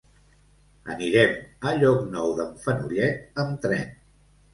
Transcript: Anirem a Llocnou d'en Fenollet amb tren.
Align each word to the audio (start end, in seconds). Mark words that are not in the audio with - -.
Anirem 0.93 1.35
a 1.71 1.73
Llocnou 1.83 2.31
d'en 2.39 2.55
Fenollet 2.63 3.43
amb 3.45 3.61
tren. 3.67 3.93